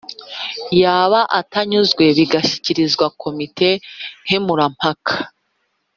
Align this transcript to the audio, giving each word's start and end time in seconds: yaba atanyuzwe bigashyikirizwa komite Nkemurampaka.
yaba 0.81 1.19
atanyuzwe 1.39 2.03
bigashyikirizwa 2.17 3.05
komite 3.21 3.67
Nkemurampaka. 4.23 5.13